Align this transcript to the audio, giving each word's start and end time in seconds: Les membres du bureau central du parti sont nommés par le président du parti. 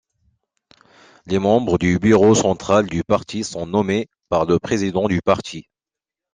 Les 1.27 1.37
membres 1.37 1.77
du 1.77 1.99
bureau 1.99 2.33
central 2.33 2.87
du 2.87 3.03
parti 3.03 3.43
sont 3.43 3.67
nommés 3.67 4.09
par 4.29 4.45
le 4.47 4.57
président 4.57 5.07
du 5.07 5.21
parti. 5.21 5.67